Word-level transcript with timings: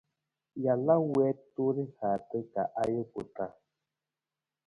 Jalaa 0.63 1.03
wiitu 1.13 1.65
rihaata 1.75 2.39
ka 2.53 2.61
ajuku 2.81 3.19
taa. 3.35 3.53